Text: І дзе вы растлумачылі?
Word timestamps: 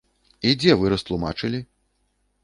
І 0.51 0.53
дзе 0.61 0.73
вы 0.79 0.85
растлумачылі? 0.93 1.59